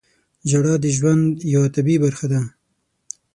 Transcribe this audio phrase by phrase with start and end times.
[0.49, 2.41] •ژړا د ژوند یوه طبیعي برخه ده.